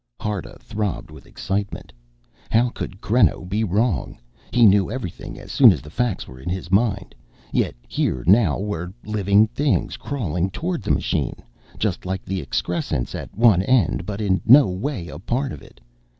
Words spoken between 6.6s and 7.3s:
mind.